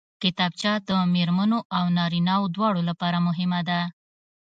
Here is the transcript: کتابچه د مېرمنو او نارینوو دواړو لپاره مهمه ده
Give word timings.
کتابچه 0.21 0.71
د 0.87 0.89
مېرمنو 1.15 1.59
او 1.77 1.83
نارینوو 1.97 2.51
دواړو 2.55 2.81
لپاره 2.89 3.17
مهمه 3.27 3.59
ده 3.69 3.79